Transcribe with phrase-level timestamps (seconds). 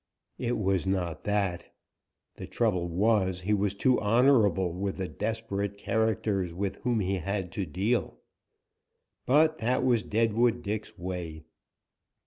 [0.39, 1.75] It was not that;
[2.33, 7.51] the trouble was, he was too honorable with the desperate characters with whom he had
[7.51, 8.17] to deal.
[9.27, 11.43] But, that was Deadwood Dick's way.